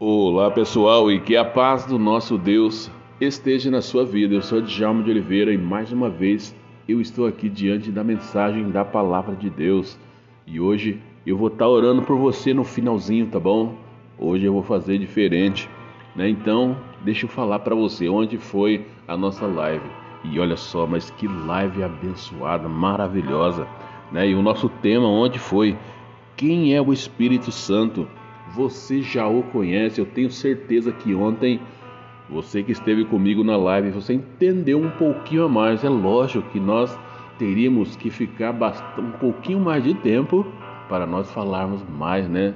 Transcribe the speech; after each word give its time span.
Olá 0.00 0.48
pessoal 0.48 1.10
e 1.10 1.18
que 1.18 1.36
a 1.36 1.44
paz 1.44 1.84
do 1.84 1.98
nosso 1.98 2.38
Deus 2.38 2.88
esteja 3.20 3.68
na 3.68 3.82
sua 3.82 4.04
vida. 4.04 4.32
Eu 4.32 4.40
sou 4.40 4.60
Djalma 4.60 5.02
de 5.02 5.10
Oliveira 5.10 5.52
e 5.52 5.58
mais 5.58 5.90
uma 5.90 6.08
vez 6.08 6.54
eu 6.88 7.00
estou 7.00 7.26
aqui 7.26 7.48
diante 7.48 7.90
da 7.90 8.04
mensagem 8.04 8.70
da 8.70 8.84
palavra 8.84 9.34
de 9.34 9.50
Deus. 9.50 9.98
E 10.46 10.60
hoje 10.60 11.02
eu 11.26 11.36
vou 11.36 11.48
estar 11.48 11.66
orando 11.66 12.02
por 12.02 12.16
você 12.16 12.54
no 12.54 12.62
finalzinho, 12.62 13.26
tá 13.26 13.40
bom? 13.40 13.74
Hoje 14.16 14.44
eu 14.44 14.52
vou 14.52 14.62
fazer 14.62 14.98
diferente, 14.98 15.68
né? 16.14 16.28
Então, 16.28 16.76
deixa 17.00 17.26
eu 17.26 17.28
falar 17.28 17.58
para 17.58 17.74
você 17.74 18.08
onde 18.08 18.38
foi 18.38 18.86
a 19.08 19.16
nossa 19.16 19.48
live. 19.48 19.90
E 20.22 20.38
olha 20.38 20.56
só, 20.56 20.86
mas 20.86 21.10
que 21.10 21.26
live 21.26 21.82
abençoada, 21.82 22.68
maravilhosa, 22.68 23.66
né? 24.12 24.28
E 24.28 24.36
o 24.36 24.42
nosso 24.42 24.68
tema 24.68 25.08
onde 25.08 25.40
foi? 25.40 25.76
Quem 26.36 26.72
é 26.72 26.80
o 26.80 26.92
Espírito 26.92 27.50
Santo? 27.50 28.06
Você 28.54 29.02
já 29.02 29.26
o 29.26 29.42
conhece, 29.42 30.00
eu 30.00 30.06
tenho 30.06 30.30
certeza 30.30 30.92
que 30.92 31.14
ontem 31.14 31.60
você 32.28 32.62
que 32.62 32.72
esteve 32.72 33.04
comigo 33.04 33.42
na 33.42 33.56
live, 33.56 33.90
você 33.90 34.14
entendeu 34.14 34.78
um 34.78 34.90
pouquinho 34.90 35.44
a 35.44 35.48
mais. 35.48 35.82
É 35.82 35.88
lógico 35.88 36.48
que 36.50 36.60
nós 36.60 36.98
teríamos 37.38 37.96
que 37.96 38.10
ficar 38.10 38.54
um 38.98 39.10
pouquinho 39.12 39.60
mais 39.60 39.82
de 39.84 39.94
tempo 39.94 40.46
para 40.88 41.06
nós 41.06 41.30
falarmos 41.30 41.82
mais, 41.88 42.28
né? 42.28 42.54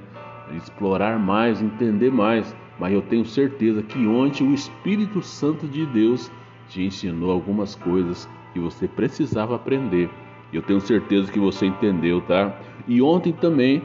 Explorar 0.55 1.19
mais, 1.19 1.63
entender 1.63 2.11
mais. 2.11 2.55
Mas 2.79 2.93
eu 2.93 3.01
tenho 3.03 3.25
certeza 3.25 3.83
que 3.83 4.07
ontem 4.07 4.45
o 4.45 4.53
Espírito 4.53 5.23
Santo 5.23 5.67
de 5.67 5.87
Deus 5.87 6.31
te 6.69 6.83
ensinou 6.83 7.31
algumas 7.31 7.75
coisas 7.75 8.29
que 8.53 8.61
você 8.61 8.87
precisava 8.89 9.57
aprender. 9.57 10.11
Eu 10.53 10.61
tenho 10.61 10.81
certeza 10.81 11.33
que 11.33 11.39
você 11.39 11.67
entendeu, 11.67 12.21
tá? 12.21 12.55
E 12.87 13.01
ontem 13.01 13.33
também 13.33 13.83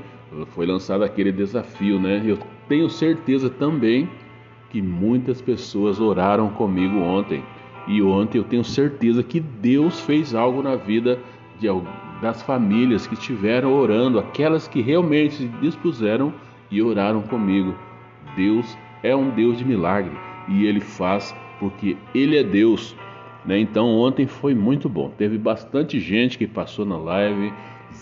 foi 0.48 0.66
lançado 0.66 1.04
aquele 1.04 1.32
desafio, 1.32 2.00
né? 2.00 2.22
Eu 2.26 2.38
tenho 2.68 2.90
certeza 2.90 3.50
também 3.50 4.10
que 4.70 4.82
muitas 4.82 5.42
pessoas 5.42 6.00
oraram 6.00 6.50
comigo 6.50 7.00
ontem. 7.00 7.44
E 7.88 8.02
ontem 8.02 8.38
eu 8.38 8.44
tenho 8.44 8.64
certeza 8.64 9.24
que 9.24 9.40
Deus 9.40 10.02
fez 10.02 10.36
algo 10.36 10.62
na 10.62 10.76
vida 10.76 11.20
de, 11.58 11.68
das 12.22 12.42
famílias 12.42 13.08
que 13.08 13.14
estiveram 13.14 13.74
orando, 13.74 14.20
aquelas 14.20 14.68
que 14.68 14.82
realmente 14.82 15.36
se 15.36 15.48
dispuseram 15.62 16.34
e 16.70 16.82
oraram 16.82 17.22
comigo. 17.22 17.74
Deus 18.36 18.78
é 19.02 19.16
um 19.16 19.30
Deus 19.30 19.58
de 19.58 19.66
milagre 19.66 20.12
e 20.50 20.66
ele 20.66 20.82
faz 20.82 21.34
porque 21.60 21.96
ele 22.14 22.38
é 22.38 22.44
Deus. 22.44 22.96
Né? 23.46 23.60
Então 23.60 23.88
ontem 23.88 24.28
foi 24.28 24.54
muito 24.54 24.90
bom. 24.90 25.10
Teve 25.18 25.38
bastante 25.38 26.00
gente 26.00 26.38
que 26.38 26.46
passou 26.46 26.86
na 26.86 26.98
live, 26.98 27.54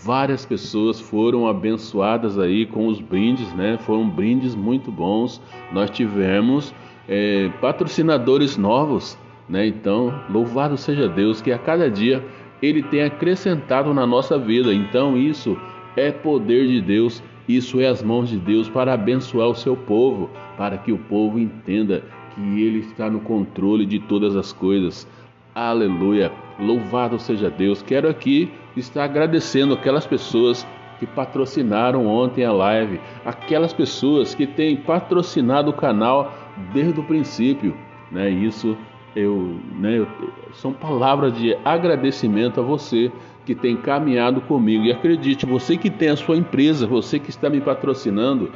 Várias 0.04 0.46
pessoas 0.46 1.00
foram 1.00 1.48
abençoadas 1.48 2.38
aí 2.38 2.66
com 2.66 2.88
os 2.88 3.00
brindes, 3.00 3.52
né? 3.54 3.78
Foram 3.78 4.10
brindes 4.10 4.54
muito 4.56 4.92
bons. 4.92 5.42
Nós 5.72 5.90
tivemos 5.90 6.74
é, 7.08 7.50
patrocinadores 7.62 8.58
novos, 8.58 9.18
né? 9.50 9.66
Então, 9.68 10.14
louvado 10.30 10.78
seja 10.78 11.08
Deus 11.08 11.42
que 11.42 11.52
a 11.52 11.58
cada 11.58 11.90
dia 11.90 12.24
Ele 12.62 12.84
tem 12.84 13.04
acrescentado 13.04 13.94
na 13.94 14.06
nossa 14.06 14.38
vida. 14.38 14.74
Então, 14.74 15.18
isso 15.18 15.58
é 15.96 16.12
poder 16.12 16.68
de 16.68 16.82
Deus, 16.82 17.24
isso 17.48 17.80
é 17.80 17.88
as 17.88 18.04
mãos 18.04 18.30
de 18.30 18.38
Deus 18.38 18.70
para 18.70 18.94
abençoar 18.94 19.48
o 19.48 19.56
seu 19.56 19.76
povo, 19.76 20.30
para 20.58 20.78
que 20.78 20.92
o 20.92 20.98
povo 20.98 21.40
entenda 21.40 22.04
que 22.34 22.62
Ele 22.62 22.80
está 22.80 23.10
no 23.10 23.22
controle 23.22 23.86
de 23.86 24.00
todas 24.00 24.36
as 24.36 24.52
coisas. 24.52 25.08
Aleluia! 25.54 26.45
Louvado 26.60 27.20
seja 27.20 27.50
Deus. 27.50 27.82
Quero 27.82 28.08
aqui 28.08 28.52
estar 28.76 29.04
agradecendo 29.04 29.74
aquelas 29.74 30.06
pessoas 30.06 30.66
que 31.00 31.06
patrocinaram 31.06 32.08
ontem 32.08 32.46
a 32.46 32.52
live, 32.52 33.00
aquelas 33.26 33.74
pessoas 33.74 34.34
que 34.34 34.48
têm 34.48 34.78
patrocinado 34.78 35.72
o 35.72 35.74
canal 35.74 36.34
desde 36.74 37.00
o 37.00 37.04
princípio, 37.04 37.76
né? 38.12 38.30
Isso 38.30 38.78
eu, 39.16 39.60
né, 39.80 40.00
eu, 40.00 40.08
são 40.54 40.74
palavras 40.74 41.38
de 41.38 41.56
agradecimento 41.64 42.60
a 42.60 42.64
você 42.64 43.12
que 43.46 43.56
tem 43.56 43.78
caminhado 43.78 44.42
comigo. 44.42 44.84
E 44.84 44.92
acredite, 44.92 45.46
você 45.46 45.78
que 45.78 45.90
tem 45.90 46.10
a 46.10 46.16
sua 46.18 46.36
empresa, 46.36 46.86
você 46.86 47.20
que 47.20 47.30
está 47.30 47.50
me 47.50 47.62
patrocinando, 47.62 48.52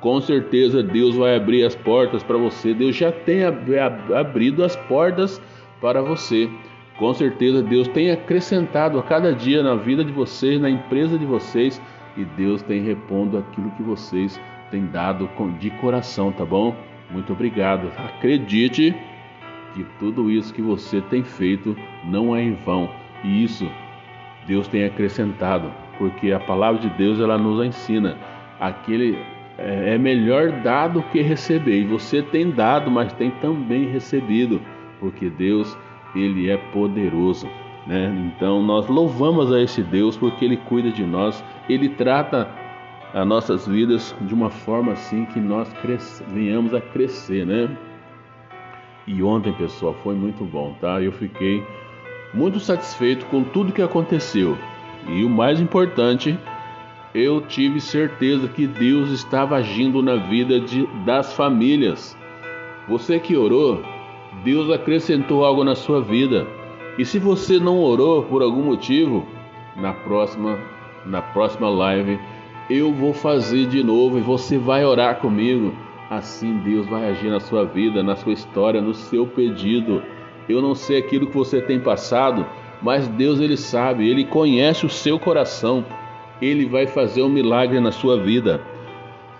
com 0.00 0.20
certeza 0.20 0.82
Deus 0.82 1.16
vai 1.16 1.34
abrir 1.34 1.64
as 1.64 1.74
portas 1.74 2.22
para 2.22 2.36
você. 2.36 2.74
Deus 2.74 2.94
já 2.94 3.10
tem 3.10 3.44
ab 3.44 3.78
abrido 4.14 4.62
as 4.62 4.76
portas 4.76 5.40
para 5.80 6.02
você. 6.02 6.48
Com 6.98 7.12
certeza 7.12 7.62
Deus 7.62 7.88
tem 7.88 8.10
acrescentado 8.10 8.98
a 8.98 9.02
cada 9.02 9.34
dia 9.34 9.62
na 9.62 9.74
vida 9.74 10.04
de 10.04 10.12
vocês, 10.12 10.60
na 10.60 10.70
empresa 10.70 11.18
de 11.18 11.26
vocês, 11.26 11.82
e 12.16 12.24
Deus 12.24 12.62
tem 12.62 12.82
repondo 12.82 13.36
aquilo 13.36 13.70
que 13.72 13.82
vocês 13.82 14.40
têm 14.70 14.86
dado 14.86 15.28
de 15.58 15.70
coração, 15.70 16.30
tá 16.30 16.44
bom? 16.44 16.74
Muito 17.10 17.32
obrigado. 17.32 17.90
Acredite 17.96 18.94
que 19.74 19.84
tudo 19.98 20.30
isso 20.30 20.54
que 20.54 20.62
você 20.62 21.00
tem 21.00 21.24
feito 21.24 21.76
não 22.04 22.34
é 22.34 22.42
em 22.42 22.54
vão. 22.54 22.88
E 23.24 23.42
isso 23.42 23.68
Deus 24.46 24.68
tem 24.68 24.84
acrescentado, 24.84 25.72
porque 25.98 26.32
a 26.32 26.38
palavra 26.38 26.80
de 26.80 26.88
Deus 26.90 27.18
ela 27.18 27.36
nos 27.36 27.64
ensina 27.64 28.16
aquele 28.60 29.18
é, 29.58 29.94
é 29.94 29.98
melhor 29.98 30.52
dado 30.62 31.02
que 31.10 31.20
receber. 31.20 31.80
E 31.80 31.86
você 31.86 32.22
tem 32.22 32.50
dado, 32.50 32.90
mas 32.90 33.12
tem 33.14 33.30
também 33.32 33.88
recebido, 33.88 34.60
porque 35.00 35.28
Deus 35.28 35.76
ele 36.14 36.50
é 36.50 36.56
poderoso. 36.56 37.48
Né? 37.86 38.32
Então 38.34 38.62
nós 38.62 38.88
louvamos 38.88 39.52
a 39.52 39.60
esse 39.60 39.82
Deus 39.82 40.16
porque 40.16 40.44
Ele 40.44 40.56
cuida 40.56 40.90
de 40.90 41.04
nós, 41.04 41.44
Ele 41.68 41.88
trata 41.88 42.48
as 43.12 43.26
nossas 43.26 43.66
vidas 43.66 44.14
de 44.22 44.34
uma 44.34 44.50
forma 44.50 44.92
assim 44.92 45.24
que 45.26 45.38
nós 45.38 45.72
venhamos 46.28 46.74
a 46.74 46.80
crescer, 46.80 47.46
né? 47.46 47.76
E 49.06 49.22
ontem, 49.22 49.52
pessoal, 49.52 49.94
foi 50.02 50.14
muito 50.14 50.44
bom, 50.44 50.74
tá? 50.80 51.00
Eu 51.00 51.12
fiquei 51.12 51.62
muito 52.32 52.58
satisfeito 52.58 53.26
com 53.26 53.44
tudo 53.44 53.72
que 53.72 53.82
aconteceu. 53.82 54.56
E 55.06 55.22
o 55.22 55.28
mais 55.28 55.60
importante, 55.60 56.36
eu 57.14 57.42
tive 57.42 57.80
certeza 57.80 58.48
que 58.48 58.66
Deus 58.66 59.10
estava 59.10 59.56
agindo 59.56 60.02
na 60.02 60.16
vida 60.16 60.58
de, 60.58 60.86
das 61.04 61.34
famílias. 61.34 62.16
Você 62.88 63.20
que 63.20 63.36
orou, 63.36 63.82
Deus 64.42 64.70
acrescentou 64.70 65.44
algo 65.44 65.62
na 65.62 65.74
sua 65.74 66.00
vida. 66.00 66.46
E 66.98 67.04
se 67.04 67.18
você 67.18 67.58
não 67.58 67.78
orou 67.80 68.22
por 68.22 68.42
algum 68.42 68.62
motivo, 68.62 69.26
na 69.76 69.92
próxima 69.92 70.58
na 71.04 71.20
próxima 71.20 71.68
live 71.68 72.18
eu 72.70 72.92
vou 72.92 73.12
fazer 73.12 73.66
de 73.66 73.82
novo 73.82 74.18
e 74.18 74.22
você 74.22 74.56
vai 74.56 74.84
orar 74.84 75.16
comigo. 75.16 75.74
Assim 76.08 76.58
Deus 76.58 76.86
vai 76.86 77.10
agir 77.10 77.30
na 77.30 77.40
sua 77.40 77.64
vida, 77.64 78.02
na 78.02 78.16
sua 78.16 78.32
história, 78.32 78.80
no 78.80 78.94
seu 78.94 79.26
pedido. 79.26 80.02
Eu 80.48 80.62
não 80.62 80.74
sei 80.74 80.98
aquilo 80.98 81.26
que 81.26 81.36
você 81.36 81.60
tem 81.60 81.80
passado, 81.80 82.46
mas 82.80 83.08
Deus 83.08 83.40
ele 83.40 83.56
sabe, 83.56 84.08
ele 84.08 84.24
conhece 84.24 84.86
o 84.86 84.90
seu 84.90 85.18
coração. 85.18 85.84
Ele 86.40 86.66
vai 86.66 86.86
fazer 86.86 87.22
um 87.22 87.28
milagre 87.28 87.80
na 87.80 87.92
sua 87.92 88.18
vida. 88.18 88.60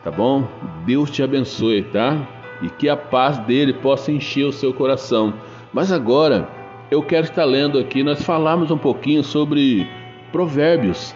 Tá 0.03 0.11
bom? 0.11 0.47
Deus 0.84 1.11
te 1.11 1.22
abençoe, 1.22 1.82
tá? 1.82 2.26
E 2.65 2.71
que 2.71 2.89
a 2.89 2.97
paz 2.97 3.37
dele 3.41 3.75
possa 3.75 4.11
encher 4.11 4.47
o 4.47 4.53
seu 4.53 4.73
coração. 4.73 5.35
Mas 5.71 5.93
agora 5.93 6.49
eu 6.91 7.03
quero 7.03 7.27
estar 7.27 7.45
lendo 7.45 7.79
aqui, 7.79 8.03
nós 8.03 8.23
falamos 8.23 8.71
um 8.71 8.79
pouquinho 8.79 9.23
sobre 9.23 9.87
Provérbios, 10.33 11.15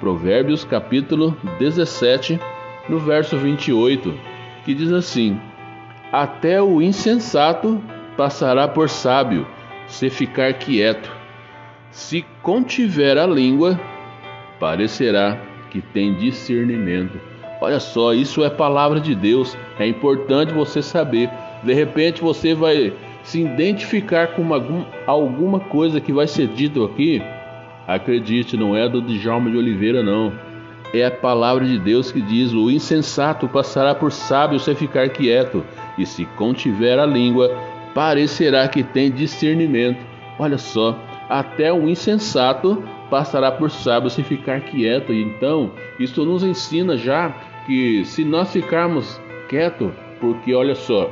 Provérbios 0.00 0.64
capítulo 0.64 1.36
17, 1.60 2.40
no 2.88 2.98
verso 2.98 3.36
28, 3.36 4.12
que 4.64 4.74
diz 4.74 4.90
assim: 4.90 5.40
Até 6.10 6.60
o 6.60 6.82
insensato 6.82 7.80
passará 8.16 8.66
por 8.66 8.88
sábio, 8.88 9.46
se 9.86 10.10
ficar 10.10 10.52
quieto. 10.54 11.10
Se 11.90 12.24
contiver 12.42 13.18
a 13.18 13.26
língua, 13.26 13.78
parecerá 14.58 15.38
que 15.70 15.80
tem 15.80 16.14
discernimento. 16.14 17.20
Olha 17.62 17.78
só, 17.78 18.12
isso 18.12 18.42
é 18.42 18.50
palavra 18.50 18.98
de 18.98 19.14
Deus. 19.14 19.56
É 19.82 19.86
importante 19.86 20.52
você 20.52 20.80
saber. 20.80 21.28
De 21.62 21.72
repente 21.72 22.22
você 22.22 22.54
vai 22.54 22.92
se 23.24 23.40
identificar 23.40 24.28
com 24.28 24.42
uma, 24.42 24.86
alguma 25.06 25.60
coisa 25.60 26.00
que 26.00 26.12
vai 26.12 26.26
ser 26.26 26.48
dito 26.48 26.84
aqui. 26.84 27.22
Acredite, 27.86 28.56
não 28.56 28.76
é 28.76 28.88
do 28.88 29.02
Djalma 29.02 29.50
de 29.50 29.56
Oliveira, 29.56 30.02
não. 30.02 30.32
É 30.94 31.06
a 31.06 31.10
palavra 31.10 31.64
de 31.64 31.78
Deus 31.78 32.12
que 32.12 32.20
diz: 32.20 32.52
O 32.52 32.70
insensato 32.70 33.48
passará 33.48 33.94
por 33.94 34.12
sábio 34.12 34.60
se 34.60 34.74
ficar 34.74 35.08
quieto, 35.08 35.64
e 35.98 36.06
se 36.06 36.24
contiver 36.36 36.98
a 36.98 37.06
língua, 37.06 37.50
parecerá 37.94 38.68
que 38.68 38.82
tem 38.82 39.10
discernimento. 39.10 39.98
Olha 40.38 40.58
só, 40.58 40.98
até 41.28 41.72
o 41.72 41.88
insensato 41.88 42.82
passará 43.10 43.50
por 43.50 43.70
sábio 43.70 44.10
se 44.10 44.22
ficar 44.22 44.60
quieto. 44.60 45.12
Então, 45.12 45.72
isso 45.98 46.24
nos 46.24 46.42
ensina 46.42 46.96
já 46.96 47.30
que 47.66 48.04
se 48.04 48.24
nós 48.24 48.52
ficarmos 48.52 49.20
quietos, 49.52 49.92
porque 50.18 50.54
olha 50.54 50.74
só, 50.74 51.10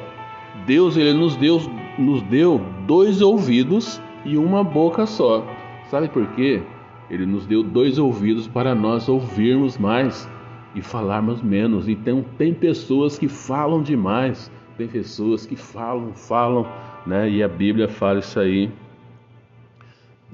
Deus 0.65 0.97
ele 0.97 1.13
nos 1.13 1.37
deu, 1.37 1.61
nos 1.99 2.23
deu 2.23 2.59
dois 2.87 3.21
ouvidos 3.21 4.01
e 4.25 4.39
uma 4.39 4.65
boca 4.65 5.05
só. 5.05 5.47
Sabe 5.91 6.09
por 6.09 6.27
quê? 6.29 6.63
Ele 7.11 7.27
nos 7.27 7.47
deu 7.47 7.63
dois 7.63 7.99
ouvidos 7.99 8.49
para 8.49 8.75
nós 8.75 9.11
ouvirmos 9.11 9.77
mais. 9.77 10.27
e 10.75 10.81
falarmos 10.81 11.43
menos. 11.43 11.89
Então 11.89 12.25
tem 12.39 12.55
pessoas 12.55 13.19
que 13.19 13.29
falam 13.29 13.83
demais, 13.83 14.51
tem 14.79 14.87
pessoas 14.87 15.45
que 15.45 15.57
falam, 15.57 16.13
falam, 16.15 16.65
né? 17.05 17.29
E 17.29 17.43
a 17.43 17.49
Bíblia 17.49 17.89
fala 17.89 18.21
isso 18.21 18.39
aí 18.39 18.71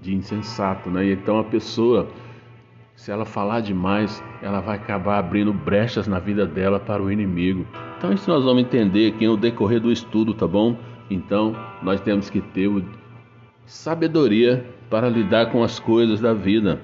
de 0.01 0.15
insensato, 0.15 0.91
né? 0.91 1.11
Então 1.11 1.39
a 1.39 1.45
pessoa, 1.45 2.07
se 2.97 3.13
ela 3.13 3.27
falar 3.27 3.61
demais, 3.61 4.25
ela 4.43 4.61
vai 4.61 4.77
acabar 4.77 5.19
abrindo 5.19 5.53
brechas 5.53 6.09
na 6.09 6.19
vida 6.19 6.47
dela 6.47 6.81
para 6.81 7.03
o 7.03 7.13
inimigo. 7.13 7.67
Então 7.99 8.11
isso 8.13 8.29
nós 8.31 8.43
vamos 8.43 8.63
entender 8.63 9.13
aqui 9.13 9.27
no 9.27 9.37
decorrer 9.37 9.81
do 9.81 9.93
estudo, 9.93 10.33
tá 10.33 10.47
bom? 10.47 10.77
Então 11.11 11.55
nós 11.83 12.01
temos 12.01 12.31
que 12.31 12.41
ter 12.41 12.71
sabedoria 13.67 14.65
para 14.89 15.11
lidar 15.11 15.53
com 15.53 15.63
as 15.63 15.79
coisas 15.79 16.21
da 16.21 16.33
vida. 16.33 16.81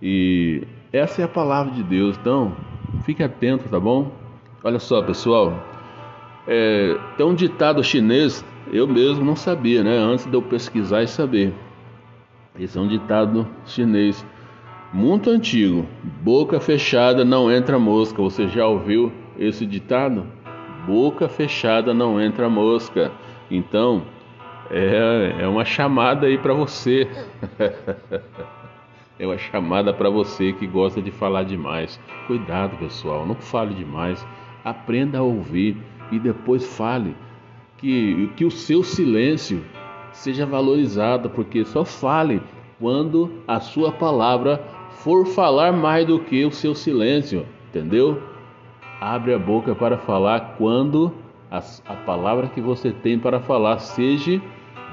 E 0.00 0.66
essa 0.90 1.20
é 1.20 1.24
a 1.26 1.28
palavra 1.28 1.74
de 1.74 1.82
Deus. 1.82 2.16
Então 2.18 2.56
fique 3.04 3.22
atento, 3.22 3.68
tá 3.68 3.78
bom? 3.78 4.10
Olha 4.64 4.78
só, 4.78 5.02
pessoal. 5.02 5.62
É, 6.48 6.96
tem 7.18 7.26
um 7.26 7.34
ditado 7.34 7.84
chinês, 7.84 8.44
eu 8.72 8.88
mesmo 8.88 9.22
não 9.22 9.36
sabia, 9.36 9.84
né? 9.84 9.98
Antes 9.98 10.24
de 10.24 10.34
eu 10.34 10.40
pesquisar 10.40 11.02
e 11.02 11.06
saber. 11.06 11.52
Esse 12.58 12.78
é 12.78 12.80
um 12.80 12.88
ditado 12.88 13.46
chinês 13.66 14.24
muito 14.92 15.30
antigo. 15.30 15.86
Boca 16.22 16.60
fechada 16.60 17.24
não 17.24 17.50
entra 17.50 17.78
mosca. 17.78 18.20
Você 18.22 18.48
já 18.48 18.66
ouviu 18.66 19.12
esse 19.38 19.64
ditado? 19.64 20.26
Boca 20.86 21.28
fechada 21.28 21.94
não 21.94 22.20
entra 22.20 22.48
mosca. 22.48 23.12
Então, 23.50 24.02
é, 24.70 25.36
é 25.40 25.48
uma 25.48 25.64
chamada 25.64 26.26
aí 26.26 26.38
para 26.38 26.54
você. 26.54 27.08
é 29.18 29.26
uma 29.26 29.38
chamada 29.38 29.92
para 29.92 30.10
você 30.10 30.52
que 30.52 30.66
gosta 30.66 31.00
de 31.00 31.10
falar 31.10 31.44
demais. 31.44 32.00
Cuidado, 32.26 32.76
pessoal, 32.78 33.26
não 33.26 33.34
fale 33.34 33.74
demais. 33.74 34.26
Aprenda 34.64 35.18
a 35.18 35.22
ouvir 35.22 35.76
e 36.10 36.18
depois 36.18 36.64
fale. 36.76 37.14
Que, 37.78 38.30
que 38.36 38.44
o 38.44 38.50
seu 38.50 38.82
silêncio 38.82 39.64
seja 40.12 40.44
valorizada, 40.44 41.28
porque 41.28 41.64
só 41.64 41.84
fale 41.84 42.42
quando 42.78 43.42
a 43.46 43.58
sua 43.60 43.92
palavra 43.92 44.62
for 45.02 45.26
falar 45.26 45.72
mais 45.72 46.06
do 46.06 46.18
que 46.18 46.44
o 46.44 46.50
seu 46.50 46.74
silêncio, 46.74 47.46
entendeu? 47.68 48.22
Abre 49.00 49.32
a 49.32 49.38
boca 49.38 49.74
para 49.74 49.96
falar 49.96 50.56
quando 50.58 51.12
a, 51.50 51.58
a 51.86 51.96
palavra 51.96 52.48
que 52.48 52.60
você 52.60 52.90
tem 52.90 53.18
para 53.18 53.40
falar 53.40 53.78
seja 53.78 54.40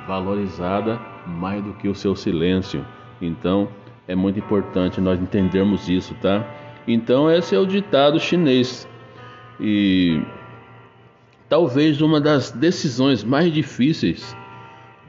valorizada 0.08 1.00
mais 1.26 1.62
do 1.64 1.74
que 1.74 1.90
o 1.90 1.96
seu 1.96 2.16
silêncio. 2.16 2.86
Então, 3.22 3.68
é 4.08 4.16
muito 4.16 4.40
importante 4.40 5.02
nós 5.02 5.22
entendermos 5.22 5.90
isso, 5.90 6.16
tá? 6.22 6.46
Então, 6.88 7.30
esse 7.30 7.54
é 7.54 7.60
o 7.60 7.66
ditado 7.66 8.18
chinês. 8.18 8.88
E 9.60 10.22
talvez 11.50 12.02
uma 12.02 12.22
das 12.22 12.52
decisões 12.52 13.26
mais 13.26 13.52
difíceis 13.52 14.36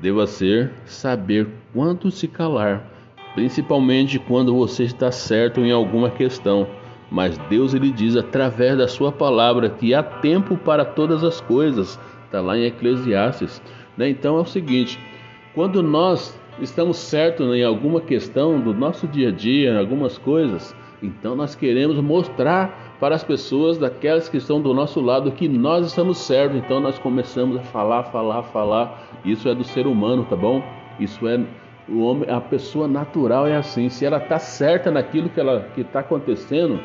deva 0.01 0.27
ser 0.27 0.73
saber 0.85 1.47
quanto 1.73 2.11
se 2.11 2.27
calar, 2.27 2.98
principalmente 3.39 4.19
quando 4.19 4.53
você 4.53 4.83
está 4.83 5.13
certo 5.13 5.61
em 5.61 5.71
alguma 5.71 6.11
questão. 6.11 6.67
Mas 7.09 7.39
Deus 7.49 7.73
ele 7.73 7.93
diz 7.93 8.17
através 8.17 8.77
da 8.77 8.89
sua 8.89 9.13
palavra 9.13 9.71
que 9.71 9.95
há 9.95 10.03
tempo 10.03 10.57
para 10.57 10.85
todas 10.85 11.23
as 11.23 11.41
coisas. 11.41 11.97
Está 12.25 12.41
lá 12.41 12.59
em 12.59 12.65
Eclesiastes. 12.65 13.63
Né? 13.97 14.09
Então 14.09 14.39
é 14.39 14.41
o 14.41 14.45
seguinte: 14.45 14.99
quando 15.55 15.85
nós 15.85 16.37
estamos 16.61 16.97
certos 16.97 17.55
em 17.55 17.63
alguma 17.63 18.01
questão 18.01 18.61
do 18.61 18.75
nosso 18.75 19.07
dia 19.07 19.29
a 19.29 19.33
dia, 19.33 19.71
em 19.71 19.79
algumas 19.79 20.19
coisas, 20.19 20.75
então 21.01 21.37
nós 21.37 21.55
queremos 21.55 21.97
mostrar 21.99 22.97
para 22.99 23.15
as 23.15 23.23
pessoas 23.23 23.79
daquelas 23.79 24.29
que 24.29 24.39
estão 24.39 24.61
do 24.61 24.75
nosso 24.75 25.01
lado 25.01 25.31
que 25.31 25.49
nós 25.49 25.87
estamos 25.87 26.19
certos. 26.19 26.59
Então 26.59 26.81
nós 26.81 26.99
começamos 26.99 27.57
a 27.57 27.63
falar, 27.63 28.03
falar, 28.03 28.43
falar. 28.43 29.21
Isso 29.25 29.49
é 29.49 29.55
do 29.55 29.63
ser 29.63 29.87
humano, 29.87 30.27
tá 30.29 30.35
bom? 30.35 30.61
Isso 30.99 31.29
é 31.29 31.39
o 31.89 32.01
homem, 32.01 32.29
a 32.31 32.41
pessoa 32.41 32.87
natural 32.87 33.47
é 33.47 33.57
assim. 33.57 33.89
Se 33.89 34.05
ela 34.05 34.19
está 34.19 34.39
certa 34.39 34.91
naquilo 34.91 35.29
que 35.29 35.41
ela 35.41 35.69
que 35.75 35.81
está 35.81 36.01
acontecendo, 36.01 36.81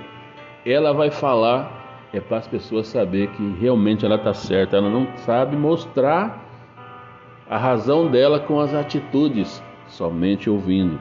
ela 0.65 0.94
vai 0.94 1.11
falar 1.11 1.81
é 2.13 2.19
para 2.19 2.38
as 2.38 2.47
pessoas 2.47 2.88
saber 2.88 3.27
que 3.29 3.55
realmente 3.59 4.05
ela 4.05 4.15
está 4.15 4.33
certa. 4.33 4.77
Ela 4.77 4.89
não 4.89 5.07
sabe 5.17 5.55
mostrar 5.55 6.45
a 7.50 7.57
razão 7.57 8.07
dela 8.07 8.39
com 8.39 8.59
as 8.59 8.73
atitudes, 8.73 9.63
somente 9.88 10.50
ouvindo, 10.50 11.00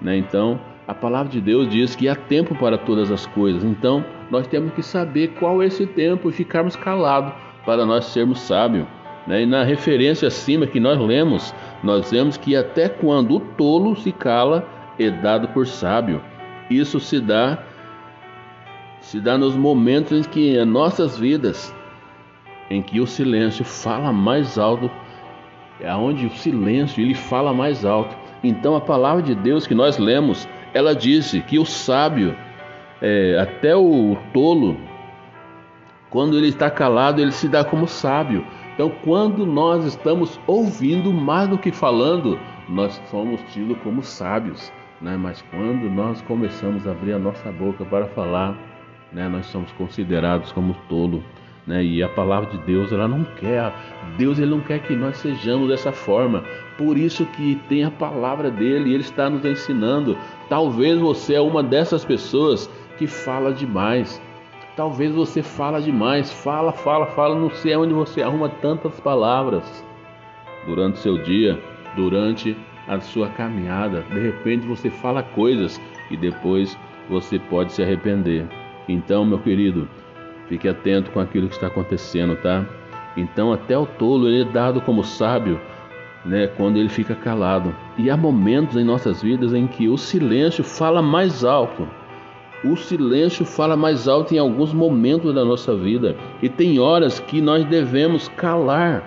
né? 0.00 0.16
Então 0.16 0.60
a 0.86 0.94
palavra 0.94 1.30
de 1.30 1.40
Deus 1.40 1.68
diz 1.68 1.94
que 1.94 2.08
há 2.08 2.14
tempo 2.14 2.54
para 2.56 2.76
todas 2.76 3.10
as 3.10 3.24
coisas. 3.26 3.62
Então, 3.62 4.04
nós 4.30 4.46
temos 4.46 4.72
que 4.74 4.82
saber 4.82 5.28
qual 5.38 5.62
é 5.62 5.66
esse 5.66 5.86
tempo 5.86 6.28
e 6.28 6.32
ficarmos 6.32 6.74
calados 6.74 7.32
para 7.64 7.86
nós 7.86 8.06
sermos 8.06 8.40
sábios. 8.40 8.86
Né? 9.26 9.42
E 9.42 9.46
na 9.46 9.62
referência 9.62 10.26
acima 10.28 10.66
que 10.66 10.80
nós 10.80 10.98
lemos, 10.98 11.54
nós 11.82 12.10
vemos 12.10 12.36
que 12.36 12.54
até 12.54 12.88
quando 12.88 13.36
o 13.36 13.40
tolo 13.40 13.96
se 13.96 14.12
cala, 14.12 14.66
é 14.98 15.10
dado 15.10 15.48
por 15.48 15.66
sábio. 15.66 16.22
Isso 16.70 17.00
se 17.00 17.20
dá 17.20 17.58
se 19.00 19.20
dá 19.20 19.36
nos 19.36 19.56
momentos 19.56 20.12
em 20.12 20.22
que 20.22 20.56
em 20.56 20.64
nossas 20.64 21.18
vidas 21.18 21.74
em 22.70 22.80
que 22.80 23.00
o 23.00 23.06
silêncio 23.06 23.64
fala 23.64 24.12
mais 24.12 24.56
alto, 24.56 24.90
é 25.80 25.92
onde 25.94 26.26
o 26.26 26.30
silêncio 26.30 27.02
ele 27.02 27.14
fala 27.14 27.52
mais 27.52 27.84
alto. 27.84 28.16
Então 28.42 28.76
a 28.76 28.80
palavra 28.80 29.22
de 29.22 29.34
Deus 29.34 29.66
que 29.66 29.74
nós 29.74 29.98
lemos 29.98 30.48
ela 30.72 30.94
disse 30.94 31.40
que 31.40 31.58
o 31.58 31.66
sábio, 31.66 32.34
é, 33.00 33.38
até 33.38 33.76
o 33.76 34.16
tolo, 34.32 34.78
quando 36.08 36.36
ele 36.36 36.48
está 36.48 36.70
calado, 36.70 37.20
ele 37.20 37.32
se 37.32 37.48
dá 37.48 37.64
como 37.64 37.86
sábio. 37.86 38.46
Então, 38.74 38.90
quando 39.04 39.44
nós 39.44 39.84
estamos 39.84 40.40
ouvindo 40.46 41.12
mais 41.12 41.48
do 41.48 41.58
que 41.58 41.70
falando, 41.70 42.38
nós 42.68 43.00
somos 43.10 43.40
tidos 43.52 43.76
como 43.82 44.02
sábios. 44.02 44.72
Né? 45.00 45.16
Mas 45.16 45.42
quando 45.50 45.90
nós 45.90 46.22
começamos 46.22 46.86
a 46.86 46.92
abrir 46.92 47.12
a 47.12 47.18
nossa 47.18 47.50
boca 47.52 47.84
para 47.84 48.06
falar, 48.06 48.56
né, 49.12 49.28
nós 49.28 49.46
somos 49.46 49.70
considerados 49.72 50.52
como 50.52 50.74
tolo. 50.88 51.22
Né? 51.66 51.84
E 51.84 52.02
a 52.02 52.08
palavra 52.08 52.50
de 52.50 52.58
Deus, 52.58 52.90
ela 52.92 53.06
não 53.06 53.24
quer, 53.24 53.72
Deus 54.16 54.38
ele 54.38 54.50
não 54.50 54.60
quer 54.60 54.80
que 54.80 54.94
nós 54.94 55.18
sejamos 55.18 55.68
dessa 55.68 55.92
forma. 55.92 56.42
Por 56.78 56.96
isso 56.96 57.26
que 57.26 57.60
tem 57.68 57.84
a 57.84 57.90
palavra 57.90 58.50
dele, 58.50 58.90
e 58.90 58.94
ele 58.94 59.02
está 59.02 59.28
nos 59.28 59.44
ensinando. 59.44 60.16
Talvez 60.48 60.98
você 60.98 61.34
é 61.34 61.40
uma 61.40 61.62
dessas 61.62 62.04
pessoas 62.04 62.70
que 62.96 63.06
fala 63.06 63.52
demais. 63.52 64.20
Talvez 64.76 65.14
você 65.14 65.42
fala 65.42 65.80
demais, 65.80 66.32
fala, 66.32 66.72
fala, 66.72 67.06
fala, 67.06 67.38
não 67.38 67.50
sei 67.50 67.76
onde 67.76 67.92
você 67.92 68.22
arruma 68.22 68.48
tantas 68.48 68.98
palavras 69.00 69.84
durante 70.66 70.98
seu 70.98 71.18
dia, 71.22 71.60
durante 71.94 72.56
a 72.88 72.98
sua 73.00 73.28
caminhada. 73.28 74.02
De 74.02 74.18
repente 74.18 74.66
você 74.66 74.88
fala 74.88 75.22
coisas 75.22 75.80
e 76.10 76.16
depois 76.16 76.78
você 77.08 77.38
pode 77.38 77.72
se 77.72 77.82
arrepender. 77.82 78.46
Então, 78.88 79.24
meu 79.24 79.38
querido, 79.38 79.88
Fique 80.52 80.68
atento 80.68 81.10
com 81.12 81.18
aquilo 81.18 81.48
que 81.48 81.54
está 81.54 81.68
acontecendo, 81.68 82.36
tá? 82.36 82.66
Então, 83.16 83.54
até 83.54 83.76
o 83.76 83.86
tolo 83.86 84.28
ele 84.28 84.42
é 84.42 84.44
dado 84.44 84.82
como 84.82 85.02
sábio, 85.02 85.58
né, 86.26 86.46
quando 86.46 86.76
ele 86.76 86.90
fica 86.90 87.14
calado. 87.14 87.74
E 87.96 88.10
há 88.10 88.16
momentos 88.18 88.76
em 88.76 88.84
nossas 88.84 89.22
vidas 89.22 89.54
em 89.54 89.66
que 89.66 89.88
o 89.88 89.96
silêncio 89.96 90.62
fala 90.62 91.00
mais 91.00 91.42
alto. 91.42 91.88
O 92.64 92.76
silêncio 92.76 93.44
fala 93.44 93.76
mais 93.76 94.06
alto 94.06 94.34
em 94.34 94.38
alguns 94.38 94.72
momentos 94.72 95.34
da 95.34 95.44
nossa 95.44 95.74
vida, 95.74 96.16
e 96.40 96.48
tem 96.48 96.78
horas 96.78 97.18
que 97.18 97.40
nós 97.40 97.64
devemos 97.64 98.28
calar 98.28 99.02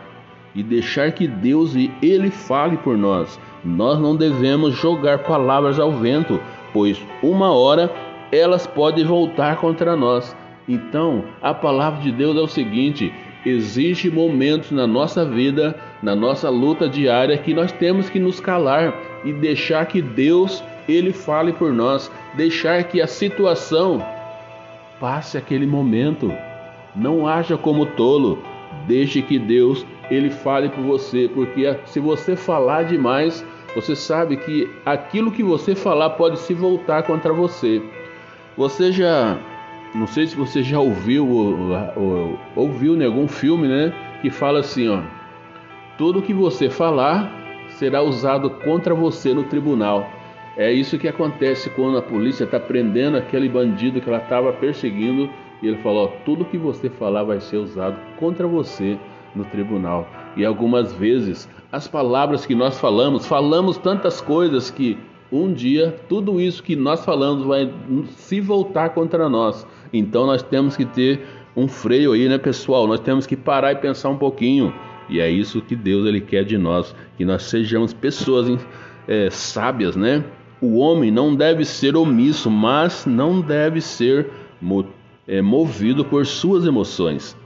e 0.53 0.61
deixar 0.61 1.11
que 1.13 1.25
Deus 1.27 1.73
e 1.73 1.89
ele 2.01 2.29
fale 2.29 2.75
por 2.77 2.97
nós. 2.97 3.39
Nós 3.63 3.97
não 3.99 4.15
devemos 4.15 4.73
jogar 4.75 5.19
palavras 5.19 5.79
ao 5.79 5.91
vento, 5.91 6.39
pois 6.73 7.01
uma 7.23 7.51
hora 7.51 7.89
elas 8.31 8.67
podem 8.67 9.05
voltar 9.05 9.57
contra 9.57 9.95
nós. 9.95 10.35
Então, 10.67 11.23
a 11.41 11.53
palavra 11.53 12.01
de 12.01 12.11
Deus 12.11 12.35
é 12.35 12.41
o 12.41 12.47
seguinte: 12.47 13.13
existem 13.45 14.11
momentos 14.11 14.71
na 14.71 14.85
nossa 14.85 15.23
vida, 15.23 15.79
na 16.03 16.13
nossa 16.13 16.49
luta 16.49 16.89
diária, 16.89 17.37
que 17.37 17.53
nós 17.53 17.71
temos 17.71 18.09
que 18.09 18.19
nos 18.19 18.41
calar 18.41 18.93
e 19.23 19.31
deixar 19.31 19.85
que 19.85 20.01
Deus 20.01 20.63
ele 20.87 21.11
fale 21.13 21.53
por 21.53 21.73
nós, 21.73 22.11
deixar 22.35 22.83
que 22.83 23.01
a 23.01 23.07
situação 23.07 24.05
passe 24.99 25.37
aquele 25.37 25.65
momento. 25.65 26.31
Não 26.95 27.27
haja 27.27 27.57
como 27.57 27.85
tolo, 27.85 28.41
deixe 28.87 29.21
que 29.21 29.37
Deus 29.37 29.85
ele 30.09 30.29
fale 30.29 30.69
por 30.69 30.83
você, 30.83 31.29
porque 31.33 31.77
se 31.85 31.99
você 31.99 32.35
falar 32.35 32.83
demais, 32.83 33.45
você 33.75 33.95
sabe 33.95 34.37
que 34.37 34.69
aquilo 34.85 35.31
que 35.31 35.43
você 35.43 35.75
falar 35.75 36.11
pode 36.11 36.39
se 36.39 36.53
voltar 36.53 37.03
contra 37.03 37.33
você. 37.33 37.81
Você 38.55 38.91
já 38.91 39.37
não 39.95 40.07
sei 40.07 40.27
se 40.27 40.35
você 40.35 40.61
já 40.61 40.77
ouviu 40.77 41.25
ou, 41.27 41.57
ou, 41.95 42.39
ouviu 42.55 43.01
em 43.01 43.05
algum 43.05 43.29
filme, 43.29 43.65
né? 43.65 43.93
Que 44.21 44.29
fala 44.29 44.59
assim, 44.59 44.89
ó. 44.89 45.01
Tudo 45.97 46.21
que 46.21 46.33
você 46.33 46.69
falar 46.69 47.31
será 47.69 48.01
usado 48.01 48.49
contra 48.49 48.93
você 48.93 49.33
no 49.33 49.45
tribunal. 49.45 50.09
É 50.57 50.71
isso 50.71 50.97
que 50.97 51.07
acontece 51.07 51.69
quando 51.71 51.97
a 51.97 52.01
polícia 52.01 52.45
está 52.45 52.59
prendendo 52.59 53.17
aquele 53.17 53.49
bandido 53.49 53.99
que 53.99 54.07
ela 54.07 54.19
estava 54.19 54.53
perseguindo 54.53 55.29
e 55.61 55.67
ele 55.67 55.77
falou: 55.77 56.13
tudo 56.23 56.45
que 56.45 56.57
você 56.57 56.89
falar 56.89 57.23
vai 57.23 57.41
ser 57.41 57.57
usado 57.57 57.97
contra 58.17 58.47
você 58.47 58.97
no 59.35 59.43
tribunal. 59.45 60.07
E 60.37 60.45
algumas 60.45 60.93
vezes 60.93 61.49
as 61.71 61.87
palavras 61.87 62.45
que 62.45 62.55
nós 62.55 62.79
falamos, 62.79 63.25
falamos 63.25 63.77
tantas 63.77 64.21
coisas 64.21 64.71
que 64.71 64.97
um 65.31 65.51
dia 65.51 65.99
tudo 66.07 66.39
isso 66.39 66.63
que 66.63 66.75
nós 66.75 67.03
falamos 67.03 67.45
vai 67.45 67.69
se 68.15 68.39
voltar 68.39 68.89
contra 68.89 69.27
nós. 69.27 69.67
Então 69.91 70.25
nós 70.25 70.41
temos 70.41 70.77
que 70.77 70.85
ter 70.85 71.21
um 71.55 71.67
freio 71.67 72.13
aí, 72.13 72.29
né, 72.29 72.37
pessoal? 72.37 72.87
Nós 72.87 73.01
temos 73.01 73.25
que 73.25 73.35
parar 73.35 73.73
e 73.73 73.75
pensar 73.75 74.09
um 74.09 74.17
pouquinho. 74.17 74.73
E 75.09 75.19
é 75.19 75.29
isso 75.29 75.61
que 75.61 75.75
Deus 75.75 76.07
ele 76.07 76.21
quer 76.21 76.43
de 76.43 76.57
nós, 76.57 76.95
que 77.17 77.25
nós 77.25 77.43
sejamos 77.43 77.93
pessoas 77.93 78.47
é, 79.07 79.29
sábias, 79.29 79.95
né? 79.95 80.23
O 80.61 80.77
homem 80.77 81.11
não 81.11 81.35
deve 81.35 81.65
ser 81.65 81.95
omisso, 81.95 82.49
mas 82.49 83.05
não 83.05 83.41
deve 83.41 83.81
ser 83.81 84.29
é, 85.27 85.41
movido 85.41 86.05
por 86.05 86.25
suas 86.25 86.65
emoções. 86.65 87.37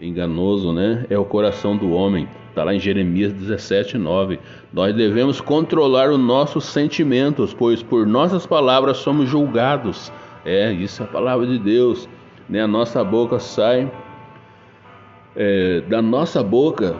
Enganoso, 0.00 0.72
né? 0.72 1.06
É 1.08 1.18
o 1.18 1.24
coração 1.24 1.76
do 1.76 1.90
homem. 1.90 2.28
Está 2.48 2.64
lá 2.64 2.74
em 2.74 2.80
Jeremias 2.80 3.32
17, 3.32 3.96
9. 3.98 4.40
Nós 4.72 4.94
devemos 4.94 5.40
controlar 5.40 6.10
os 6.10 6.18
nossos 6.18 6.64
sentimentos, 6.64 7.54
pois 7.54 7.82
por 7.82 8.06
nossas 8.06 8.46
palavras 8.46 8.98
somos 8.98 9.28
julgados. 9.28 10.12
É, 10.44 10.72
isso 10.72 11.02
é 11.02 11.06
a 11.06 11.08
palavra 11.08 11.46
de 11.46 11.58
Deus. 11.58 12.08
Né? 12.48 12.62
A 12.62 12.66
nossa 12.66 13.04
boca 13.04 13.38
sai, 13.38 13.90
é, 15.36 15.82
da 15.82 16.02
nossa 16.02 16.42
boca 16.42 16.96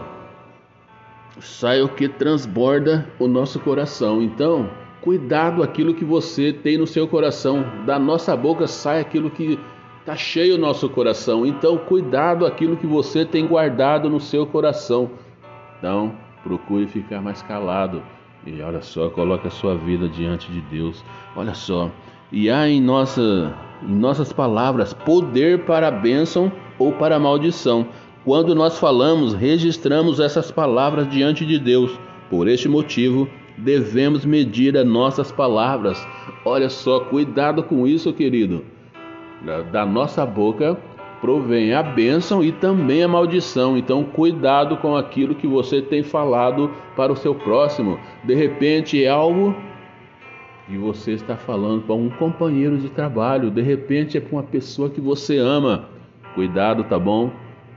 sai 1.41 1.83
o 1.83 1.89
que 1.89 2.09
transborda 2.09 3.09
o 3.19 3.27
nosso 3.27 3.59
coração. 3.61 4.23
Então, 4.23 4.69
cuidado 5.01 5.63
aquilo 5.63 5.95
que 5.95 6.05
você 6.05 6.53
tem 6.53 6.77
no 6.77 6.87
seu 6.87 7.07
coração. 7.07 7.65
Da 7.87 7.99
nossa 7.99 8.37
boca 8.37 8.67
sai 8.67 9.01
aquilo 9.01 9.31
que 9.31 9.59
está 10.01 10.17
cheio 10.17 10.55
o 10.55 10.59
nosso 10.59 10.89
coração. 10.89 11.45
Então, 11.45 11.77
cuidado 11.77 12.47
aquilo 12.47 12.77
que 12.77 12.87
você 12.87 13.25
tem 13.25 13.47
guardado 13.47 14.09
no 14.09 14.21
seu 14.21 14.47
coração. 14.47 15.11
Então, 15.79 16.15
procure 16.43 16.87
ficar 16.87 17.21
mais 17.21 17.43
calado. 17.43 18.03
E 18.47 18.61
olha 18.63 18.81
só, 18.81 19.11
coloque 19.11 19.47
a 19.47 19.51
sua 19.51 19.75
vida 19.77 20.09
diante 20.09 20.51
de 20.51 20.61
Deus. 20.63 21.05
Olha 21.37 21.55
só. 21.55 21.91
E 22.33 22.51
há 22.51 22.69
em, 22.69 22.81
nossa, 22.81 23.55
em 23.83 23.95
nossas 23.95 24.33
palavras 24.33 24.93
poder 24.93 25.65
para 25.65 25.89
a 25.89 25.91
bênção 25.91 26.51
ou 26.79 26.93
para 26.93 27.17
a 27.17 27.21
maldição. 27.21 27.87
Quando 28.25 28.55
nós 28.55 28.79
falamos, 28.79 29.35
registramos 29.35 30.21
essas 30.21 30.51
palavras 30.51 31.09
diante 31.09 31.45
de 31.47 31.59
Deus. 31.59 31.99
Por 32.31 32.47
este 32.47 32.69
motivo, 32.69 33.29
devemos 33.59 34.25
medir 34.25 34.77
as 34.77 34.87
nossas 34.87 35.33
palavras. 35.33 36.05
Olha 36.45 36.69
só, 36.69 37.01
cuidado 37.01 37.63
com 37.63 37.87
isso, 37.87 38.13
querido. 38.13 38.65
Da 39.71 39.85
nossa 39.85 40.25
boca 40.25 40.77
provém 41.21 41.75
a 41.75 41.83
bênção 41.83 42.43
e 42.43 42.53
também 42.53 43.03
a 43.03 43.09
maldição. 43.09 43.77
Então, 43.77 44.05
cuidado 44.05 44.77
com 44.77 44.97
aquilo 44.97 45.35
que 45.35 45.47
você 45.47 45.83
tem 45.83 46.03
falado 46.03 46.71
para 46.97 47.13
o 47.13 47.17
seu 47.17 47.35
próximo. 47.35 47.99
De 48.25 48.35
repente, 48.35 49.03
é 49.03 49.09
algo 49.09 49.55
que 50.67 50.77
você 50.77 51.13
está 51.13 51.37
falando 51.37 51.83
para 51.83 51.95
um 51.95 52.11
companheiro 52.11 52.77
de 52.77 52.91
trabalho, 52.91 53.51
de 53.51 53.63
repente 53.63 54.19
é 54.19 54.21
para 54.21 54.37
uma 54.37 54.43
pessoa 54.43 54.91
que 54.91 55.01
você 55.01 55.39
ama. 55.39 55.89
Cuidado, 56.35 56.85
tá 56.85 56.99
bom? 56.99 57.31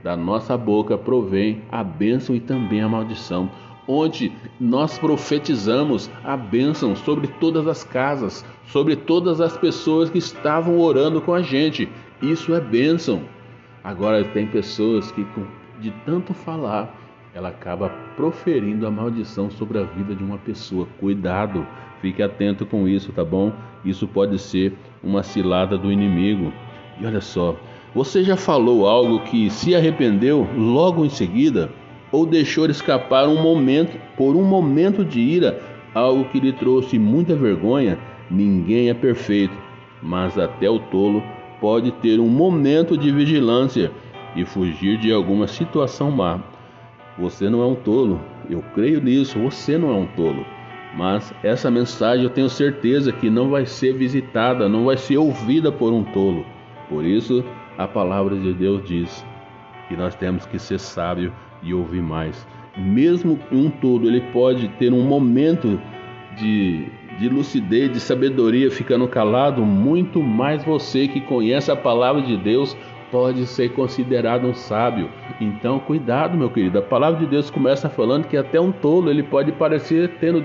Da 0.04 0.16
nossa 0.16 0.58
boca 0.58 0.98
provém 0.98 1.62
a 1.70 1.82
bênção 1.82 2.36
e 2.36 2.40
também 2.40 2.82
a 2.82 2.88
maldição. 2.88 3.50
Onde 3.86 4.32
nós 4.60 4.98
profetizamos 4.98 6.10
a 6.22 6.36
bênção 6.36 6.94
sobre 6.94 7.26
todas 7.26 7.66
as 7.66 7.82
casas, 7.82 8.44
sobre 8.66 8.94
todas 8.94 9.40
as 9.40 9.56
pessoas 9.56 10.08
que 10.08 10.18
estavam 10.18 10.78
orando 10.78 11.20
com 11.20 11.34
a 11.34 11.42
gente. 11.42 11.88
Isso 12.20 12.54
é 12.54 12.60
bênção. 12.60 13.22
Agora 13.82 14.24
tem 14.24 14.46
pessoas 14.46 15.10
que 15.10 15.26
de 15.80 15.90
tanto 16.06 16.32
falar, 16.32 16.94
ela 17.34 17.48
acaba 17.48 17.88
proferindo 18.16 18.86
a 18.86 18.90
maldição 18.90 19.50
sobre 19.50 19.78
a 19.78 19.82
vida 19.82 20.14
de 20.14 20.22
uma 20.22 20.38
pessoa. 20.38 20.86
Cuidado, 21.00 21.66
fique 22.00 22.22
atento 22.22 22.64
com 22.64 22.86
isso, 22.86 23.12
tá 23.12 23.24
bom? 23.24 23.52
Isso 23.84 24.06
pode 24.06 24.38
ser 24.38 24.74
uma 25.02 25.24
cilada 25.24 25.76
do 25.76 25.90
inimigo. 25.90 26.52
E 27.00 27.06
olha 27.06 27.20
só, 27.20 27.56
você 27.92 28.22
já 28.22 28.36
falou 28.36 28.86
algo 28.86 29.20
que 29.20 29.50
se 29.50 29.74
arrependeu 29.74 30.46
logo 30.56 31.04
em 31.04 31.10
seguida 31.10 31.70
ou 32.12 32.26
deixou 32.26 32.66
escapar 32.66 33.26
um 33.26 33.40
momento 33.42 33.98
por 34.16 34.36
um 34.36 34.44
momento 34.44 35.04
de 35.04 35.18
ira, 35.18 35.60
algo 35.94 36.26
que 36.26 36.38
lhe 36.38 36.52
trouxe 36.52 36.98
muita 36.98 37.34
vergonha? 37.34 37.98
Ninguém 38.30 38.90
é 38.90 38.94
perfeito, 38.94 39.56
mas 40.02 40.38
até 40.38 40.68
o 40.68 40.78
tolo 40.78 41.22
pode 41.60 41.90
ter 41.92 42.20
um 42.20 42.28
momento 42.28 42.96
de 42.96 43.10
vigilância 43.10 43.90
e 44.36 44.44
fugir 44.44 44.98
de 44.98 45.12
alguma 45.12 45.46
situação 45.46 46.10
má. 46.10 46.40
Você 47.18 47.48
não 47.48 47.62
é 47.62 47.66
um 47.66 47.74
tolo, 47.74 48.20
eu 48.48 48.62
creio 48.74 49.00
nisso, 49.00 49.38
você 49.38 49.76
não 49.78 49.90
é 49.90 49.94
um 49.94 50.06
tolo. 50.06 50.44
Mas 50.94 51.32
essa 51.42 51.70
mensagem 51.70 52.24
eu 52.24 52.30
tenho 52.30 52.48
certeza 52.48 53.12
que 53.12 53.30
não 53.30 53.48
vai 53.48 53.64
ser 53.64 53.94
visitada, 53.94 54.68
não 54.68 54.84
vai 54.84 54.96
ser 54.96 55.16
ouvida 55.16 55.72
por 55.72 55.92
um 55.92 56.04
tolo. 56.04 56.44
Por 56.88 57.04
isso, 57.04 57.42
a 57.78 57.86
palavra 57.86 58.36
de 58.36 58.52
Deus 58.52 58.84
diz 58.84 59.24
que 59.88 59.96
nós 59.96 60.14
temos 60.14 60.44
que 60.46 60.58
ser 60.58 60.78
sábio 60.78 61.32
e 61.62 61.72
ouvir 61.72 62.02
mais. 62.02 62.46
Mesmo 62.76 63.38
um 63.50 63.70
tolo, 63.70 64.06
ele 64.06 64.20
pode 64.32 64.68
ter 64.68 64.92
um 64.92 65.02
momento 65.02 65.80
de 66.36 66.86
de 67.18 67.28
lucidez, 67.28 67.92
de 67.92 68.00
sabedoria, 68.00 68.70
ficando 68.70 69.06
calado, 69.06 69.64
muito 69.64 70.22
mais 70.22 70.64
você 70.64 71.06
que 71.06 71.20
conhece 71.20 71.70
a 71.70 71.76
palavra 71.76 72.22
de 72.22 72.36
Deus 72.36 72.76
pode 73.10 73.46
ser 73.46 73.72
considerado 73.74 74.46
um 74.46 74.54
sábio. 74.54 75.10
Então, 75.38 75.78
cuidado, 75.78 76.36
meu 76.36 76.48
querido. 76.48 76.78
A 76.78 76.82
palavra 76.82 77.20
de 77.20 77.26
Deus 77.26 77.50
começa 77.50 77.90
falando 77.90 78.26
que 78.26 78.36
até 78.36 78.58
um 78.58 78.72
tolo 78.72 79.10
ele 79.10 79.22
pode 79.22 79.52
parecer 79.52 80.16
tendo, 80.18 80.42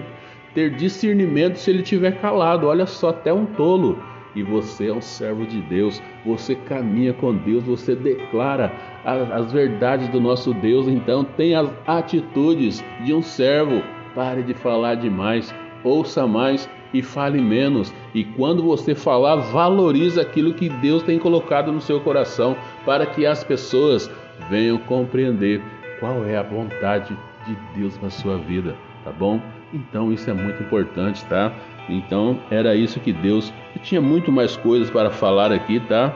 ter 0.54 0.76
discernimento 0.76 1.56
se 1.56 1.72
ele 1.72 1.82
estiver 1.82 2.20
calado. 2.20 2.68
Olha 2.68 2.86
só, 2.86 3.10
até 3.10 3.34
um 3.34 3.46
tolo. 3.46 3.98
E 4.36 4.44
você 4.44 4.90
é 4.90 4.94
um 4.94 5.02
servo 5.02 5.46
de 5.46 5.62
Deus, 5.62 6.02
você 6.26 6.56
caminha 6.56 7.14
com 7.14 7.34
Deus, 7.34 7.64
você 7.64 7.96
declara 7.96 8.72
as, 9.04 9.32
as 9.32 9.52
verdades 9.52 10.08
do 10.10 10.20
nosso 10.20 10.54
Deus, 10.54 10.88
então 10.88 11.24
tem 11.24 11.56
as 11.56 11.70
atitudes 11.86 12.84
de 13.04 13.14
um 13.14 13.22
servo. 13.22 13.82
Pare 14.14 14.42
de 14.44 14.54
falar 14.54 14.96
demais, 14.96 15.54
ouça 15.84 16.26
mais 16.26 16.70
e 16.94 17.02
fale 17.02 17.40
menos. 17.40 17.94
E 18.14 18.24
quando 18.24 18.64
você 18.64 18.96
falar, 18.96 19.36
valorize 19.36 20.20
aquilo 20.20 20.54
que 20.54 20.70
Deus 20.70 21.04
tem 21.04 21.20
colocado 21.20 21.72
no 21.72 21.82
seu 21.82 22.00
coração 22.00 22.56
para 22.86 23.06
que 23.06 23.26
as 23.26 23.44
pessoas 23.44 24.10
venham 24.50 24.78
compreender 24.80 25.62
qual 26.00 26.26
é 26.26 26.38
a 26.38 26.44
vontade 26.44 27.16
de 27.46 27.58
Deus 27.76 28.00
na 28.02 28.10
sua 28.10 28.38
vida, 28.38 28.76
tá 29.04 29.12
bom? 29.12 29.42
Então 29.74 30.12
isso 30.12 30.30
é 30.30 30.34
muito 30.34 30.62
importante, 30.64 31.26
tá? 31.26 31.54
Então 31.90 32.40
era 32.50 32.76
isso 32.76 33.00
que 33.00 33.14
Deus 33.14 33.54
e 33.76 33.80
tinha 33.80 34.02
muito 34.02 34.32
mais 34.32 34.58
coisas 34.58 34.90
para 34.90 35.10
falar 35.10 35.52
aqui, 35.52 35.80
tá? 35.80 36.14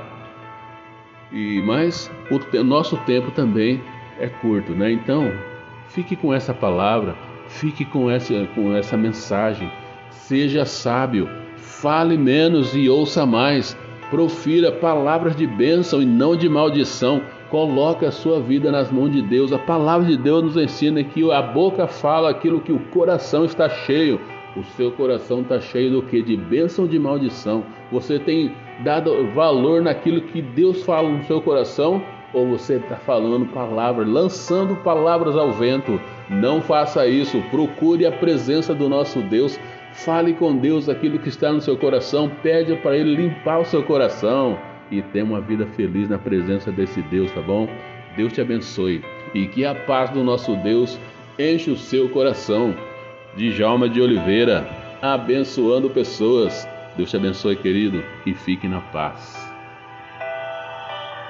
E 1.31 1.61
mas 1.61 2.11
o 2.29 2.39
te, 2.39 2.61
nosso 2.61 2.97
tempo 3.05 3.31
também 3.31 3.81
é 4.19 4.27
curto, 4.27 4.73
né? 4.73 4.91
Então 4.91 5.31
fique 5.87 6.15
com 6.15 6.33
essa 6.33 6.53
palavra 6.53 7.15
Fique 7.51 7.83
com 7.85 8.09
essa, 8.09 8.47
com 8.55 8.73
essa 8.73 8.97
mensagem. 8.97 9.71
Seja 10.09 10.65
sábio, 10.65 11.29
fale 11.57 12.17
menos 12.17 12.73
e 12.75 12.89
ouça 12.89 13.25
mais. 13.25 13.77
Profira 14.09 14.71
palavras 14.71 15.35
de 15.35 15.45
bênção 15.45 16.01
e 16.01 16.05
não 16.05 16.35
de 16.35 16.49
maldição. 16.49 17.21
Coloque 17.49 18.05
a 18.05 18.11
sua 18.11 18.39
vida 18.39 18.71
nas 18.71 18.89
mãos 18.89 19.11
de 19.11 19.21
Deus. 19.21 19.51
A 19.51 19.59
palavra 19.59 20.07
de 20.07 20.17
Deus 20.17 20.43
nos 20.43 20.57
ensina 20.57 21.03
que 21.03 21.29
a 21.29 21.41
boca 21.41 21.85
fala 21.85 22.29
aquilo 22.29 22.61
que 22.61 22.71
o 22.71 22.79
coração 22.79 23.45
está 23.45 23.69
cheio. 23.69 24.19
O 24.55 24.63
seu 24.63 24.91
coração 24.91 25.41
está 25.41 25.61
cheio 25.61 25.91
do 25.91 26.01
que? 26.01 26.21
De 26.21 26.35
bênção 26.35 26.85
de 26.85 26.99
maldição. 26.99 27.63
Você 27.91 28.19
tem 28.19 28.53
dado 28.83 29.31
valor 29.33 29.81
naquilo 29.81 30.21
que 30.21 30.41
Deus 30.41 30.83
fala 30.83 31.09
no 31.09 31.23
seu 31.23 31.41
coração? 31.41 32.03
Ou 32.33 32.47
você 32.47 32.75
está 32.75 32.95
falando 32.95 33.45
palavras, 33.47 34.07
lançando 34.07 34.75
palavras 34.77 35.37
ao 35.37 35.51
vento? 35.51 35.99
Não 36.29 36.61
faça 36.61 37.07
isso. 37.07 37.41
Procure 37.49 38.05
a 38.05 38.11
presença 38.11 38.73
do 38.73 38.89
nosso 38.89 39.21
Deus. 39.21 39.57
Fale 39.93 40.33
com 40.33 40.55
Deus 40.55 40.89
aquilo 40.89 41.19
que 41.19 41.29
está 41.29 41.51
no 41.51 41.61
seu 41.61 41.77
coração. 41.77 42.29
Pede 42.43 42.75
para 42.77 42.97
Ele 42.97 43.15
limpar 43.15 43.59
o 43.59 43.65
seu 43.65 43.83
coração 43.83 44.57
e 44.91 45.01
tenha 45.01 45.25
uma 45.25 45.39
vida 45.39 45.65
feliz 45.65 46.09
na 46.09 46.17
presença 46.17 46.71
desse 46.71 47.01
Deus, 47.03 47.31
tá 47.31 47.41
bom? 47.41 47.67
Deus 48.17 48.33
te 48.33 48.41
abençoe 48.41 49.01
e 49.33 49.47
que 49.47 49.65
a 49.65 49.73
paz 49.73 50.09
do 50.09 50.23
nosso 50.23 50.55
Deus 50.57 50.99
enche 51.39 51.71
o 51.71 51.77
seu 51.77 52.09
coração. 52.09 52.75
Djalma 53.35 53.87
de 53.87 54.01
Oliveira, 54.01 54.67
abençoando 55.01 55.89
pessoas. 55.89 56.67
Deus 56.97 57.09
te 57.09 57.15
abençoe, 57.15 57.55
querido, 57.55 58.03
e 58.25 58.33
fique 58.33 58.67
na 58.67 58.81
paz. 58.81 59.50